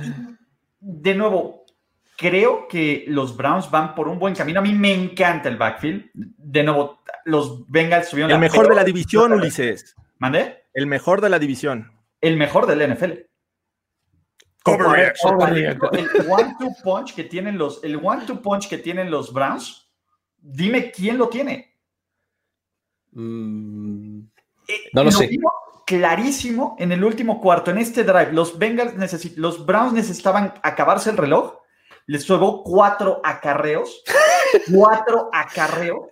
de 0.80 1.16
nuevo, 1.16 1.66
creo 2.18 2.68
que 2.68 3.06
los 3.08 3.38
Browns 3.38 3.72
van 3.72 3.96
por 3.96 4.10
un 4.10 4.20
buen 4.20 4.36
camino. 4.36 4.60
A 4.60 4.64
mí 4.64 4.74
me 4.74 4.94
encanta 4.94 5.48
el 5.48 5.56
backfield. 5.56 6.10
De 6.14 6.64
nuevo, 6.64 7.00
los 7.24 7.66
Bengals 7.70 8.10
subieron. 8.10 8.32
El 8.32 8.40
mejor 8.40 8.68
de 8.68 8.76
la 8.76 8.84
división, 8.84 9.32
Ulises. 9.32 9.96
¿Mandé? 10.18 10.66
El 10.74 10.88
mejor 10.88 11.22
de 11.22 11.30
la 11.30 11.40
división. 11.40 11.92
El 12.20 12.36
mejor 12.36 12.66
del 12.66 12.94
NFL. 12.94 13.27
El 14.76 16.30
one-two 16.30 16.76
punch 16.84 17.16
que 17.16 17.24
tienen 17.24 17.58
los, 17.58 17.84
el 17.84 18.00
one-two 18.02 18.42
punch 18.42 18.68
que 18.68 18.78
tienen 18.78 19.10
los 19.10 19.34
Browns, 19.34 19.90
dime 20.38 20.92
quién 20.92 21.18
lo 21.18 21.30
tiene. 21.30 21.76
Mm, 23.12 24.20
eh, 24.68 24.74
no 24.94 25.04
lo, 25.04 25.12
sé. 25.12 25.30
clarísimo 25.86 26.76
en 26.80 26.92
el 26.92 27.04
último 27.04 27.42
cuarto, 27.42 27.72
en 27.72 27.78
este 27.80 28.04
drive. 28.04 28.34
Los 28.34 28.58
Bengals 28.58 29.38
los 29.38 29.66
Browns 29.66 29.94
necesitaban 29.94 30.54
acabarse 30.64 31.10
el 31.10 31.18
reloj. 31.18 31.56
Les 32.06 32.28
llevó 32.28 32.64
cuatro 32.64 33.22
acarreos. 33.24 34.04
cuatro 34.72 35.30
acarreos 35.34 36.08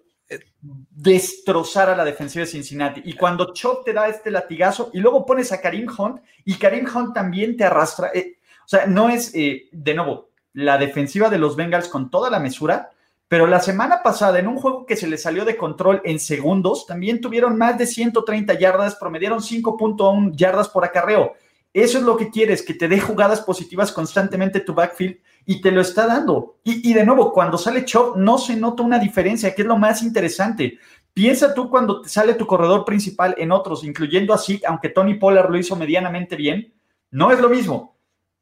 destrozar 0.90 1.90
a 1.90 1.96
la 1.96 2.06
defensiva 2.06 2.46
de 2.46 2.52
Cincinnati. 2.52 3.02
Y 3.06 3.14
cuando 3.14 3.54
Chop 3.54 3.86
te 3.86 3.94
da 3.94 4.08
este 4.08 4.32
latigazo 4.32 4.90
y 4.94 5.00
luego 5.00 5.26
pones 5.26 5.52
a 5.52 5.62
Karim 5.62 5.88
Hunt 5.96 6.22
y 6.44 6.56
Karim 6.56 6.88
Hunt 6.94 7.14
también 7.14 7.56
te 7.56 7.66
arrastra. 7.66 8.12
Eh, 8.14 8.35
o 8.66 8.68
sea, 8.68 8.88
no 8.88 9.10
es, 9.10 9.34
eh, 9.36 9.70
de 9.72 9.94
nuevo, 9.94 10.30
la 10.54 10.78
defensiva 10.78 11.30
de 11.30 11.38
los 11.38 11.56
Bengals 11.56 11.88
con 11.88 12.10
toda 12.10 12.30
la 12.30 12.40
mesura, 12.40 12.90
pero 13.28 13.48
la 13.48 13.60
semana 13.60 14.02
pasada, 14.04 14.40
en 14.40 14.48
un 14.48 14.58
juego 14.58 14.86
que 14.86 14.96
se 14.96 15.08
le 15.08 15.18
salió 15.18 15.46
de 15.46 15.58
control 15.58 16.02
en 16.04 16.20
segundos, 16.20 16.86
también 16.86 17.22
tuvieron 17.22 17.58
más 17.58 17.78
de 17.78 17.88
130 17.88 18.54
yardas, 18.58 18.96
promediaron 18.96 19.40
5.1 19.40 20.36
yardas 20.36 20.70
por 20.70 20.86
acarreo. 20.86 21.34
Eso 21.74 21.98
es 21.98 22.04
lo 22.04 22.16
que 22.16 22.30
quieres, 22.30 22.64
que 22.64 22.74
te 22.74 22.88
dé 22.88 23.02
jugadas 23.02 23.42
positivas 23.42 23.92
constantemente 23.92 24.62
tu 24.62 24.74
backfield 24.74 25.18
y 25.46 25.60
te 25.60 25.72
lo 25.72 25.82
está 25.82 26.08
dando. 26.08 26.58
Y, 26.64 26.94
de 26.94 27.06
nuevo, 27.06 27.34
cuando 27.34 27.58
sale 27.58 27.84
Chop, 27.84 28.16
no 28.16 28.38
se 28.38 28.56
nota 28.56 28.84
una 28.84 29.00
diferencia, 29.00 29.54
que 29.54 29.64
es 29.64 29.68
lo 29.68 29.78
más 29.78 30.02
interesante. 30.02 30.80
Piensa 31.14 31.54
tú 31.54 31.70
cuando 31.70 32.04
sale 32.06 32.36
tu 32.36 32.48
corredor 32.48 32.86
principal 32.86 33.36
en 33.38 33.52
otros, 33.52 33.84
incluyendo 33.84 34.34
a 34.34 34.38
Zeke, 34.38 34.66
aunque 34.66 34.90
Tony 34.90 35.16
Pollard 35.16 35.50
lo 35.50 35.58
hizo 35.58 35.76
medianamente 35.76 36.36
bien, 36.36 36.74
no 37.12 37.32
es 37.32 37.40
lo 37.40 37.50
mismo. 37.50 37.95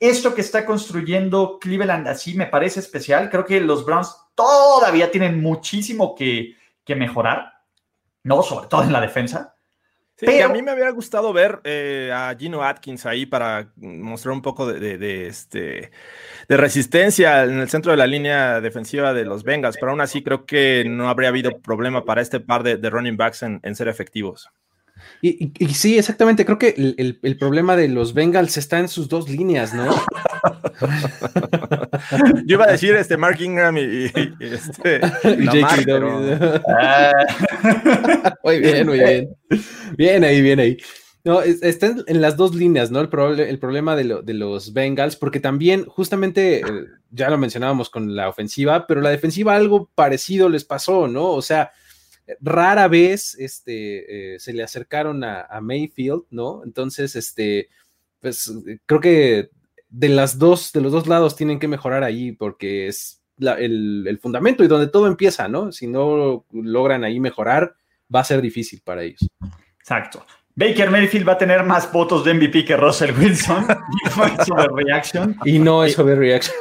Esto 0.04 0.36
que 0.36 0.42
está 0.42 0.66
construyendo 0.66 1.58
Cleveland 1.62 2.10
así 2.10 2.34
me 2.34 2.48
parece 2.48 2.82
especial. 2.82 3.30
Creo 3.30 3.46
que 3.46 3.62
los 3.62 3.86
Browns 3.86 4.14
todavía 4.36 5.10
tienen 5.10 5.42
muchísimo 5.42 6.14
que, 6.14 6.58
que 6.84 6.94
mejorar, 6.94 7.54
no 8.24 8.44
sobre 8.44 8.68
todo 8.68 8.84
en 8.84 8.92
la 8.92 9.00
defensa. 9.00 9.56
Pero... 10.18 10.46
a 10.46 10.50
mí 10.50 10.62
me 10.62 10.72
había 10.72 10.90
gustado 10.90 11.32
ver 11.32 11.62
eh, 11.64 12.12
a 12.14 12.36
Gino 12.38 12.64
Atkins 12.64 13.06
ahí 13.06 13.26
para 13.26 13.72
mostrar 13.78 14.34
un 14.34 14.42
poco 14.42 14.68
de, 14.68 15.28
este, 15.28 15.92
de 16.50 16.58
resistencia 16.58 17.46
en 17.46 17.62
el 17.62 17.70
centro 17.70 17.92
de 17.92 17.98
la 17.98 18.06
línea 18.06 18.60
defensiva 18.60 19.14
de 19.14 19.24
los 19.24 19.46
Bengals, 19.46 19.78
pero 19.80 19.92
aún 19.92 20.02
así 20.02 20.22
creo 20.22 20.46
que 20.46 20.84
no 20.86 21.08
habría 21.08 21.30
habido 21.30 21.62
problema 21.62 22.04
para 22.04 22.22
este 22.22 22.42
par 22.42 22.64
de, 22.64 22.90
running 22.90 23.16
backs 23.16 23.44
en, 23.44 23.76
ser 23.76 23.88
efectivos. 23.88 24.50
Y, 25.22 25.54
sí, 25.74 25.98
exactamente, 25.98 26.46
creo 26.46 26.58
que 26.58 26.76
el, 26.98 27.38
problema 27.38 27.78
de 27.78 27.88
los 27.88 28.14
Bengals 28.14 28.58
está 28.58 28.80
en 28.80 28.90
sus 28.90 29.08
dos 29.08 29.30
líneas, 29.30 29.74
¿no? 29.74 29.86
Yo 32.46 32.56
iba 32.56 32.66
a 32.66 32.72
decir 32.72 32.94
este 32.96 33.16
Mark 33.16 33.40
Ingram 33.40 33.78
y, 33.78 34.12
este 34.40 35.00
Muy 38.44 38.60
bien, 38.60 38.86
muy 38.86 39.00
bien. 39.00 39.30
Bien 39.96 40.26
ahí, 40.26 40.42
bien 40.42 40.60
ahí. 40.60 40.78
No, 41.26 41.42
está 41.42 41.96
en 42.06 42.20
las 42.20 42.36
dos 42.36 42.54
líneas, 42.54 42.92
¿no? 42.92 43.00
El, 43.00 43.40
el 43.40 43.60
problema 43.60 43.96
de, 43.96 44.34
los 44.34 44.74
Bengals, 44.74 45.16
porque 45.16 45.40
también, 45.40 45.86
justamente, 45.86 46.60
eh, 46.60 46.64
ya 47.12 47.30
lo 47.30 47.38
mencionábamos 47.38 47.90
con 47.90 48.14
la 48.14 48.28
ofensiva, 48.28 48.86
pero 48.88 49.00
la 49.00 49.10
defensiva 49.10 49.56
algo 49.56 49.90
parecido 49.96 50.50
les 50.50 50.66
pasó, 50.66 51.08
¿no? 51.08 51.30
O 51.30 51.42
sea, 51.42 51.72
rara 52.40 52.88
vez 52.88 53.36
este, 53.40 54.36
eh, 54.36 54.40
se 54.40 54.54
le 54.54 54.64
acercaron 54.64 55.24
a, 55.24 55.48
Mayfield, 55.62 56.24
¿no? 56.30 56.64
Entonces, 56.64 57.16
este, 57.16 57.70
pues 58.20 58.52
creo 58.86 59.00
que 59.00 59.50
de 59.90 60.10
las 60.10 60.40
dos, 60.40 60.72
de 60.72 60.82
los 60.82 60.92
dos 60.92 61.08
lados 61.08 61.36
tienen 61.36 61.60
que 61.60 61.68
mejorar 61.68 62.04
ahí, 62.04 62.32
porque 62.32 62.88
es 62.88 63.22
el, 63.40 64.06
el 64.08 64.20
fundamento 64.20 64.64
y 64.64 64.68
donde 64.68 64.88
todo 64.88 65.08
empieza, 65.08 65.48
¿no? 65.48 65.72
Si 65.72 65.88
no 65.88 66.46
logran 66.52 67.04
ahí 67.04 67.20
mejorar, 67.20 67.76
va 68.14 68.22
a 68.22 68.26
ser 68.26 68.42
difícil 68.42 68.82
para 68.84 69.04
ellos. 69.04 69.28
Exacto. 69.80 70.26
Baker 70.56 70.92
Mayfield 70.92 71.28
va 71.28 71.34
a 71.34 71.38
tener 71.38 71.64
más 71.64 71.92
votos 71.92 72.24
de 72.24 72.34
MVP 72.34 72.66
que 72.66 72.78
Russell 72.78 73.12
Wilson. 73.18 73.66
y 74.06 74.18
no 74.18 74.26
es 74.26 74.52
overreaction. 74.52 75.38
Y 75.46 75.60
no 75.60 75.84
es 75.84 75.98
overreaction. 75.98 76.56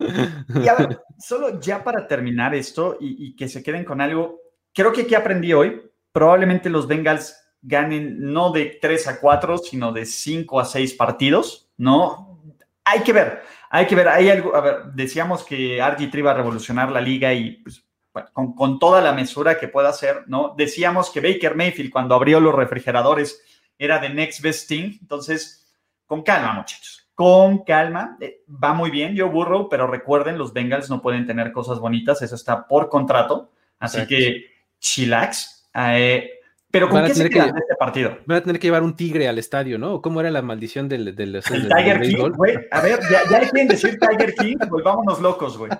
Y 0.00 0.68
a 0.68 0.74
ver, 0.74 1.00
solo 1.18 1.60
ya 1.60 1.84
para 1.84 2.08
terminar 2.08 2.54
esto 2.54 2.96
y, 3.00 3.36
que 3.36 3.48
se 3.48 3.62
queden 3.62 3.84
con 3.84 4.00
algo, 4.00 4.40
creo 4.72 4.92
que 4.92 5.02
aquí 5.02 5.14
aprendí 5.14 5.52
hoy, 5.52 5.82
probablemente 6.12 6.70
los 6.70 6.86
Bengals 6.86 7.36
ganen 7.62 8.32
no 8.32 8.50
de 8.50 8.78
3 8.80 9.08
a 9.08 9.20
4, 9.20 9.58
sino 9.58 9.92
de 9.92 10.04
5 10.04 10.60
a 10.60 10.64
6 10.64 10.94
partidos, 10.94 11.70
¿no? 11.76 12.42
Hay 12.84 13.00
que 13.00 13.12
ver, 13.12 13.42
hay 13.70 13.86
que 13.86 13.94
ver, 13.94 14.08
hay 14.08 14.28
algo, 14.28 14.56
a 14.56 14.60
ver, 14.60 14.76
decíamos 14.94 15.44
que 15.44 15.78
RG3 15.78 16.18
iba 16.18 16.32
a 16.32 16.34
revolucionar 16.34 16.90
la 16.90 17.00
liga 17.00 17.32
y 17.32 17.52
pues 17.62 17.84
con, 18.32 18.78
toda 18.78 19.00
la 19.00 19.12
mesura 19.12 19.58
que 19.58 19.68
pueda 19.68 19.88
hacer, 19.88 20.24
¿no? 20.26 20.54
Decíamos 20.56 21.10
que 21.10 21.20
Baker 21.20 21.54
Mayfield 21.54 21.90
cuando 21.90 22.14
abrió 22.14 22.40
los 22.40 22.54
refrigeradores 22.54 23.42
era 23.78 23.98
de 23.98 24.10
next 24.10 24.42
best 24.42 24.68
thing, 24.68 24.98
entonces, 25.00 25.72
con 26.06 26.22
calma, 26.22 26.52
muchachos, 26.52 27.08
con 27.14 27.64
calma, 27.64 28.16
eh, 28.20 28.42
va 28.62 28.74
muy 28.74 28.90
bien, 28.90 29.14
yo 29.14 29.30
burro, 29.30 29.68
pero 29.68 29.86
recuerden, 29.86 30.36
los 30.36 30.52
Bengals 30.52 30.90
no 30.90 31.00
pueden 31.00 31.26
tener 31.26 31.52
cosas 31.52 31.78
bonitas, 31.78 32.20
eso 32.20 32.34
está 32.34 32.66
por 32.66 32.88
contrato, 32.88 33.50
así 33.78 34.06
que 34.06 34.51
chillax. 34.82 35.70
Eh, 35.74 36.28
pero 36.70 36.88
¿con 36.88 37.04
qué 37.04 37.14
se 37.14 37.28
que, 37.28 37.38
este 37.38 37.76
partido? 37.78 38.18
Van 38.26 38.38
a 38.38 38.42
tener 38.42 38.58
que 38.58 38.66
llevar 38.66 38.82
un 38.82 38.96
tigre 38.96 39.28
al 39.28 39.38
estadio, 39.38 39.78
¿no? 39.78 40.00
¿Cómo 40.00 40.20
era 40.20 40.30
la 40.30 40.40
maldición 40.40 40.88
del, 40.88 41.14
del, 41.14 41.36
el 41.36 41.42
Tiger 41.42 42.00
King, 42.00 42.30
güey. 42.34 42.56
A 42.70 42.80
ver, 42.80 42.98
ya, 43.10 43.20
ya 43.30 43.40
quieren 43.40 43.68
decir 43.68 43.98
Tiger 43.98 44.34
King, 44.34 44.56
volvámonos 44.70 45.20
locos, 45.20 45.58
güey. 45.58 45.70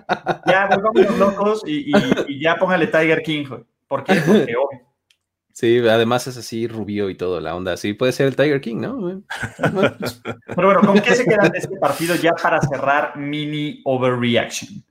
Ya 0.45 0.67
volvámonos 0.67 1.17
locos 1.17 1.63
y, 1.65 1.91
y, 2.27 2.39
ya 2.39 2.57
póngale 2.57 2.87
Tiger 2.87 3.23
King, 3.23 3.45
güey. 3.49 3.61
¿Por 3.87 4.03
qué? 4.03 4.21
Porque 4.25 4.55
hoy. 4.55 4.79
Sí, 5.51 5.79
además 5.79 6.27
es 6.27 6.37
así 6.37 6.67
rubio 6.67 7.09
y 7.09 7.15
todo, 7.15 7.39
la 7.39 7.55
onda. 7.55 7.75
Sí, 7.75 7.93
puede 7.93 8.11
ser 8.11 8.27
el 8.27 8.35
Tiger 8.35 8.61
King, 8.61 8.77
¿no? 8.81 9.23
Pero 9.57 10.67
bueno, 10.67 10.81
¿con 10.81 10.99
qué 10.99 11.15
se 11.15 11.25
quedan 11.25 11.51
de 11.51 11.57
este 11.57 11.77
partido 11.77 12.15
ya 12.15 12.33
para 12.33 12.61
cerrar 12.61 13.17
mini 13.17 13.81
overreaction? 13.83 14.83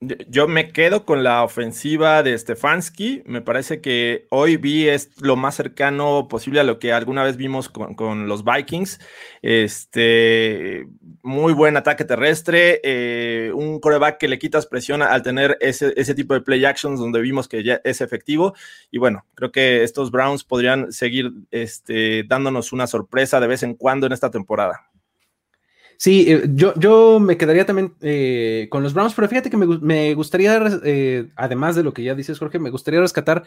Yo 0.00 0.46
me 0.46 0.70
quedo 0.70 1.04
con 1.04 1.24
la 1.24 1.42
ofensiva 1.42 2.22
de 2.22 2.38
Stefanski. 2.38 3.24
Me 3.26 3.42
parece 3.42 3.80
que 3.80 4.28
hoy 4.30 4.56
vi 4.56 4.88
es 4.88 5.10
lo 5.20 5.34
más 5.34 5.56
cercano 5.56 6.28
posible 6.28 6.60
a 6.60 6.64
lo 6.64 6.78
que 6.78 6.92
alguna 6.92 7.24
vez 7.24 7.36
vimos 7.36 7.68
con, 7.68 8.28
los 8.28 8.44
Vikings. 8.44 9.00
Este, 9.42 10.86
muy 11.24 11.52
buen 11.52 11.76
ataque 11.76 12.04
terrestre, 12.04 12.80
eh, 12.84 13.50
un 13.52 13.80
coreback 13.80 14.18
que 14.18 14.28
le 14.28 14.38
quitas 14.38 14.66
presión 14.66 15.02
al 15.02 15.22
tener 15.24 15.58
ese, 15.60 15.92
ese, 15.96 16.14
tipo 16.14 16.32
de 16.32 16.42
play 16.42 16.64
actions 16.64 17.00
donde 17.00 17.20
vimos 17.20 17.48
que 17.48 17.64
ya 17.64 17.80
es 17.82 18.00
efectivo. 18.00 18.54
Y 18.92 18.98
bueno, 18.98 19.26
creo 19.34 19.50
que 19.50 19.82
estos 19.82 20.12
Browns 20.12 20.44
podrían 20.44 20.92
seguir 20.92 21.32
este, 21.50 22.22
dándonos 22.22 22.72
una 22.72 22.86
sorpresa 22.86 23.40
de 23.40 23.48
vez 23.48 23.64
en 23.64 23.74
cuando 23.74 24.06
en 24.06 24.12
esta 24.12 24.30
temporada. 24.30 24.87
Sí, 25.98 26.26
eh, 26.28 26.44
yo, 26.50 26.72
yo 26.76 27.18
me 27.18 27.36
quedaría 27.36 27.66
también 27.66 27.92
eh, 28.00 28.68
con 28.70 28.84
los 28.84 28.94
Browns, 28.94 29.14
pero 29.14 29.28
fíjate 29.28 29.50
que 29.50 29.56
me, 29.56 30.14
gustaría, 30.14 30.62
eh, 30.84 31.28
además 31.34 31.74
de 31.74 31.82
lo 31.82 31.92
que 31.92 32.04
ya 32.04 32.14
dices, 32.14 32.38
Jorge, 32.38 32.60
me 32.60 32.70
gustaría 32.70 33.00
rescatar 33.00 33.42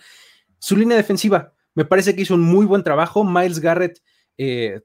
su 0.60 0.76
línea 0.76 0.98
defensiva. 0.98 1.54
Me 1.76 1.86
parece 1.86 2.14
que 2.14 2.24
hizo 2.24 2.36
un 2.36 2.42
muy 2.42 2.66
buen 2.66 2.84
trabajo. 2.84 3.24
Miles 3.24 3.60
Garrett 3.60 4.02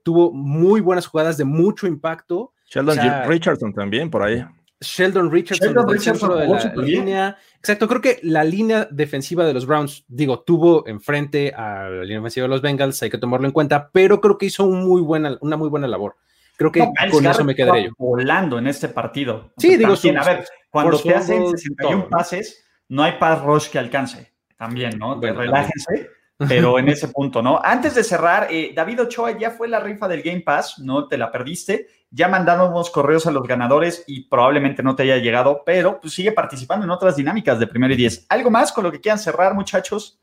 tuvo 0.05 0.33
muy 0.33 0.81
buenas 0.81 1.07
jugadas 1.07 1.39
de 1.39 1.45
mucho 1.45 1.89
impacto. 1.89 2.53
Sheldon 2.69 2.99
Richardson 3.27 3.73
también 3.73 4.11
por 4.11 4.23
ahí. 4.23 4.45
Sheldon 4.81 5.33
Richardson, 5.33 5.75
de 5.75 6.47
la, 6.77 6.83
línea. 6.83 7.37
Exacto, 7.57 7.89
creo 7.89 8.01
que 8.01 8.21
la 8.23 8.45
línea 8.45 8.87
defensiva 8.91 9.45
de 9.45 9.55
los 9.55 9.67
Browns, 9.67 10.05
digo, 10.07 10.41
tuvo 10.41 10.87
enfrente 10.87 11.53
a 11.53 11.89
la 11.89 12.03
línea 12.03 12.19
defensiva 12.19 12.45
de 12.45 12.51
los 12.51 12.63
Bengals, 12.63 13.03
hay 13.03 13.11
que 13.11 13.19
tomarlo 13.19 13.47
en 13.47 13.53
cuenta, 13.53 13.91
pero 13.91 14.21
creo 14.21 14.37
que 14.37 14.47
hizo 14.47 14.65
un 14.65 14.87
muy 14.87 15.01
buena, 15.01 15.39
una 15.41 15.57
muy 15.57 15.71
buena 15.71 15.89
labor. 15.89 16.17
Creo 16.57 16.73
que 16.73 16.87
con 17.11 17.27
eso 17.27 17.45
me 17.45 17.55
quedaré 17.55 17.85
yo. 17.85 17.91
Volando 17.99 18.59
en 18.59 18.67
este 18.67 18.89
partido. 18.89 19.53
Sí, 19.59 19.77
digo, 19.77 19.93
a 19.93 20.25
ver, 20.25 20.47
cuando 20.71 20.99
te 20.99 21.15
hacen 21.15 21.51
61 21.51 22.09
pases, 22.09 22.65
no 22.89 23.03
hay 23.03 23.13
pass 23.19 23.43
rush 23.43 23.69
que 23.69 23.79
alcance. 23.79 24.33
También, 24.57 24.99
¿no? 24.99 25.21
Relájense. 25.21 26.11
Pero 26.49 26.79
en 26.79 26.89
ese 26.89 27.09
punto, 27.09 27.43
¿no? 27.43 27.61
Antes 27.63 27.95
de 27.95 28.05
cerrar, 28.05 28.49
eh, 28.51 28.73
David 28.75 29.03
Ochoa 29.03 29.39
ya 29.39 29.51
fue 29.51 29.69
la 29.69 29.81
rifa 29.81 30.09
del 30.09 30.23
Game 30.23 30.41
Pass, 30.41 30.79
no 30.79 31.09
te 31.09 31.19
la 31.19 31.31
perdiste. 31.31 31.89
Ya 32.11 32.29
mandamos 32.29 32.91
correos 32.91 33.27
a 33.27 33.31
los 33.31 33.47
ganadores 33.47 34.05
y 34.07 34.29
probablemente 34.29 34.83
no 34.83 34.95
te 34.95 35.03
haya 35.03 35.19
llegado, 35.19 35.63
pero 35.65 36.01
pues 36.01 36.15
sigue 36.15 36.33
participando 36.33 36.85
en 36.85 36.91
otras 36.91 37.17
dinámicas 37.17 37.59
de 37.59 37.67
primero 37.67 37.93
y 37.93 37.97
diez. 37.97 38.25
¿Algo 38.29 38.51
más 38.51 38.73
con 38.73 38.85
lo 38.85 38.93
que 38.93 39.01
quieran 39.01 39.19
cerrar, 39.19 39.55
muchachos? 39.55 40.21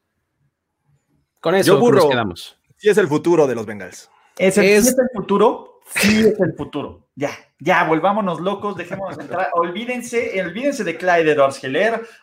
Con 1.40 1.56
eso 1.56 1.80
Yo 1.80 1.92
nos 1.92 2.06
quedamos. 2.06 2.58
Sí 2.78 2.90
es 2.90 2.98
el 2.98 3.08
futuro 3.08 3.46
de 3.48 3.56
los 3.56 3.66
Bengals. 3.66 4.10
Es 4.38 4.58
es 4.58 4.88
el 4.88 5.10
futuro, 5.14 5.73
sí 5.96 6.20
es 6.22 6.40
el 6.40 6.54
futuro. 6.56 7.08
Ya, 7.16 7.30
ya, 7.60 7.84
volvámonos 7.84 8.40
locos, 8.42 8.76
dejémonos 8.76 9.18
entrar. 9.20 9.50
Olvídense, 9.54 10.42
olvídense 10.42 10.84
de 10.84 10.98
Clyde 10.98 11.32
Edwards 11.32 11.62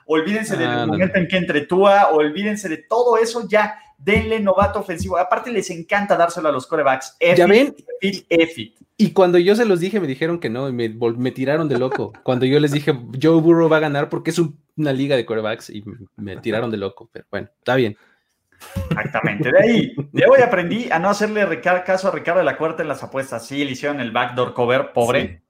olvídense 0.07 0.57
del 0.57 0.69
ah, 0.69 0.87
momento 0.87 1.19
en 1.19 1.29
que 1.29 1.37
entretúa, 1.37 2.09
olvídense 2.11 2.69
de 2.69 2.79
todo 2.79 3.17
eso, 3.17 3.47
ya, 3.49 3.79
denle 3.99 4.41
novato 4.41 4.81
ofensivo. 4.81 5.17
Aparte, 5.17 5.53
les 5.53 5.71
encanta 5.71 6.17
dárselo 6.17 6.49
a 6.49 6.53
los 6.53 6.67
corebacks. 6.67 7.17
¿Ya 7.37 7.47
ven? 7.47 7.75
Effit. 8.01 8.77
Y 8.97 9.13
cuando 9.13 9.39
yo 9.39 9.55
se 9.57 9.65
los 9.65 9.81
dije, 9.81 10.01
me 10.01 10.07
dijeron 10.07 10.41
que 10.41 10.51
no, 10.51 10.69
y 10.69 10.73
me, 10.73 10.89
me 10.89 11.31
tiraron 11.31 11.69
de 11.69 11.79
loco. 11.79 12.13
cuando 12.23 12.45
yo 12.45 12.61
les 12.61 12.73
dije, 12.73 12.93
Joe 13.21 13.41
Burrow 13.41 13.69
va 13.69 13.79
a 13.79 13.81
ganar 13.81 14.09
porque 14.09 14.31
es 14.31 14.41
una 14.77 14.93
liga 14.93 15.17
de 15.17 15.25
corebacks, 15.25 15.71
y 15.71 15.83
me 16.17 16.37
tiraron 16.39 16.71
de 16.71 16.77
loco. 16.77 17.09
Pero 17.13 17.25
bueno, 17.31 17.49
está 17.59 17.77
bien. 17.77 17.97
Exactamente. 18.91 19.51
De 19.51 19.59
ahí, 19.59 19.95
de 20.13 20.27
hoy 20.27 20.41
aprendí 20.43 20.91
a 20.91 20.99
no 20.99 21.11
hacerle 21.11 21.61
caso 21.61 22.09
a 22.09 22.11
Ricardo 22.11 22.39
de 22.39 22.45
la 22.45 22.57
Cuarta 22.57 22.83
en 22.83 22.89
las 22.89 23.03
apuestas. 23.03 23.47
Sí, 23.47 23.65
le 23.65 23.73
hicieron 23.73 24.01
el 24.01 24.11
backdoor 24.11 24.55
cover, 24.55 24.93
pobre. 24.93 25.43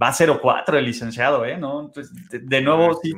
Va 0.00 0.08
a 0.08 0.12
0-4 0.12 0.76
el 0.76 0.84
licenciado, 0.84 1.44
¿eh? 1.44 1.56
¿No? 1.56 1.80
Entonces, 1.80 2.12
de, 2.30 2.60
nuevo, 2.60 3.00
sí, 3.02 3.14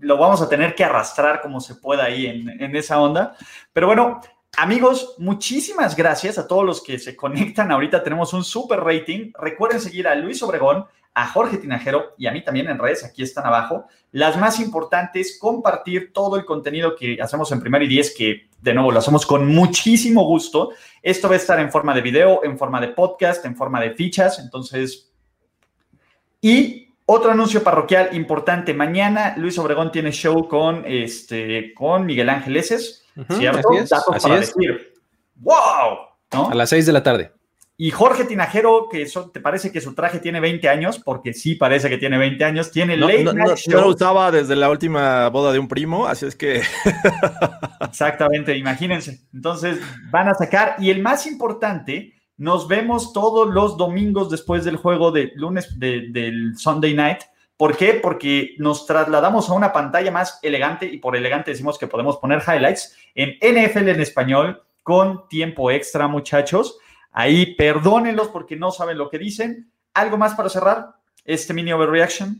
lo 0.00 0.18
vamos 0.18 0.42
a 0.42 0.48
tener 0.48 0.74
que 0.74 0.82
arrastrar 0.82 1.40
como 1.40 1.60
se 1.60 1.76
pueda 1.76 2.04
ahí 2.04 2.26
en, 2.26 2.48
en 2.60 2.74
esa 2.74 3.00
onda. 3.00 3.36
Pero 3.72 3.86
bueno, 3.86 4.20
Amigos, 4.56 5.14
muchísimas 5.18 5.94
gracias 5.94 6.36
a 6.36 6.48
todos 6.48 6.64
los 6.64 6.82
que 6.82 6.98
se 6.98 7.14
conectan. 7.14 7.70
Ahorita 7.70 8.02
tenemos 8.02 8.32
un 8.32 8.42
super 8.42 8.80
rating. 8.80 9.30
Recuerden 9.38 9.80
seguir 9.80 10.08
a 10.08 10.16
Luis 10.16 10.42
Obregón, 10.42 10.84
a 11.18 11.26
Jorge 11.26 11.58
Tinajero 11.58 12.14
y 12.16 12.28
a 12.28 12.32
mí 12.32 12.44
también 12.44 12.68
en 12.68 12.78
redes, 12.78 13.04
aquí 13.04 13.24
están 13.24 13.44
abajo. 13.44 13.86
Las 14.12 14.38
más 14.38 14.60
importantes, 14.60 15.36
compartir 15.40 16.12
todo 16.12 16.36
el 16.36 16.44
contenido 16.44 16.94
que 16.94 17.18
hacemos 17.20 17.50
en 17.50 17.60
Primero 17.60 17.84
y 17.84 17.88
Diez, 17.88 18.14
que 18.16 18.48
de 18.60 18.72
nuevo 18.72 18.92
lo 18.92 19.00
hacemos 19.00 19.26
con 19.26 19.48
muchísimo 19.52 20.24
gusto. 20.24 20.70
Esto 21.02 21.26
va 21.28 21.34
a 21.34 21.38
estar 21.38 21.58
en 21.58 21.72
forma 21.72 21.92
de 21.92 22.02
video, 22.02 22.44
en 22.44 22.56
forma 22.56 22.80
de 22.80 22.88
podcast, 22.88 23.44
en 23.44 23.56
forma 23.56 23.80
de 23.80 23.94
fichas. 23.94 24.38
Entonces, 24.38 25.10
y 26.40 26.94
otro 27.04 27.32
anuncio 27.32 27.64
parroquial 27.64 28.10
importante. 28.12 28.72
Mañana 28.72 29.34
Luis 29.36 29.58
Obregón 29.58 29.90
tiene 29.90 30.12
show 30.12 30.46
con, 30.46 30.84
este, 30.86 31.74
con 31.74 32.06
Miguel 32.06 32.28
Ángel 32.28 32.56
Eses, 32.56 33.04
¿cierto? 33.28 33.70
Así 34.12 34.30
es, 34.30 34.54
Decir, 34.54 34.94
¡Wow! 35.34 36.50
A 36.52 36.54
las 36.54 36.70
seis 36.70 36.86
de 36.86 36.92
la 36.92 37.02
tarde. 37.02 37.32
Y 37.80 37.92
Jorge 37.92 38.24
Tinajero, 38.24 38.88
que 38.90 39.02
eso, 39.02 39.30
te 39.30 39.38
parece 39.38 39.70
que 39.70 39.80
su 39.80 39.94
traje 39.94 40.18
tiene 40.18 40.40
20 40.40 40.68
años, 40.68 40.98
porque 40.98 41.32
sí 41.32 41.54
parece 41.54 41.88
que 41.88 41.96
tiene 41.96 42.18
20 42.18 42.44
años, 42.44 42.72
tiene 42.72 42.96
no, 42.96 43.06
late 43.06 43.22
no, 43.22 43.32
no, 43.32 43.54
Yo 43.54 43.80
lo 43.80 43.90
usaba 43.90 44.32
desde 44.32 44.56
la 44.56 44.68
última 44.68 45.28
boda 45.28 45.52
de 45.52 45.60
un 45.60 45.68
primo, 45.68 46.08
así 46.08 46.26
es 46.26 46.34
que... 46.34 46.60
Exactamente, 47.80 48.56
imagínense. 48.56 49.20
Entonces 49.32 49.78
van 50.10 50.28
a 50.28 50.34
sacar, 50.34 50.74
y 50.80 50.90
el 50.90 51.00
más 51.00 51.24
importante, 51.28 52.14
nos 52.36 52.66
vemos 52.66 53.12
todos 53.12 53.48
los 53.48 53.76
domingos 53.76 54.28
después 54.28 54.64
del 54.64 54.76
juego 54.76 55.12
de 55.12 55.30
lunes 55.36 55.78
del 55.78 56.54
Sunday 56.56 56.94
Night. 56.94 57.20
¿Por 57.56 57.76
qué? 57.76 57.94
Porque 57.94 58.56
nos 58.58 58.86
trasladamos 58.86 59.50
a 59.50 59.52
una 59.52 59.72
pantalla 59.72 60.10
más 60.10 60.40
elegante, 60.42 60.86
y 60.86 60.98
por 60.98 61.14
elegante 61.14 61.52
decimos 61.52 61.78
que 61.78 61.86
podemos 61.86 62.16
poner 62.16 62.42
highlights 62.44 62.96
en 63.14 63.36
NFL 63.40 63.90
en 63.90 64.00
español 64.00 64.64
con 64.82 65.28
tiempo 65.28 65.70
extra, 65.70 66.08
muchachos 66.08 66.80
Ahí 67.18 67.56
perdónenlos 67.56 68.28
porque 68.28 68.54
no 68.54 68.70
saben 68.70 68.96
lo 68.96 69.10
que 69.10 69.18
dicen. 69.18 69.72
¿Algo 69.92 70.16
más 70.16 70.34
para 70.34 70.48
cerrar 70.48 70.94
este 71.24 71.52
mini 71.52 71.72
overreaction? 71.72 72.38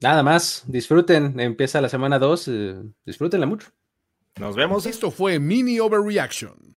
Nada 0.00 0.24
más, 0.24 0.64
disfruten, 0.66 1.38
empieza 1.38 1.80
la 1.80 1.88
semana 1.88 2.18
2, 2.18 2.48
eh, 2.48 2.82
disfrútenla 3.04 3.46
mucho. 3.46 3.68
Nos 4.40 4.56
vemos. 4.56 4.86
Esto 4.86 5.12
fue 5.12 5.38
Mini 5.38 5.78
Overreaction. 5.78 6.74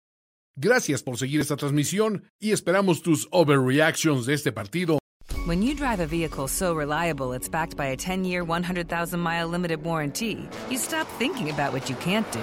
Gracias 0.56 1.04
por 1.04 1.16
seguir 1.16 1.40
esta 1.40 1.56
transmisión 1.56 2.24
y 2.40 2.50
esperamos 2.50 3.02
tus 3.02 3.28
overreactions 3.30 4.26
de 4.26 4.34
este 4.34 4.50
partido. 4.50 4.98
When 5.46 5.62
you 5.62 5.76
drive 5.76 6.00
a 6.00 6.08
vehicle 6.08 6.48
so 6.48 6.74
reliable 6.74 7.32
it's 7.36 7.48
backed 7.48 7.76
by 7.76 7.92
a 7.92 7.96
10-year, 7.96 8.44
100,000-mile 8.44 9.46
limited 9.48 9.80
warranty, 9.84 10.48
you 10.68 10.76
stop 10.76 11.06
thinking 11.20 11.50
about 11.50 11.72
what 11.72 11.88
you 11.88 11.94
can't 12.00 12.26
do 12.32 12.42